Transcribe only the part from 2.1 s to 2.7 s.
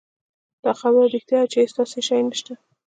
نشته.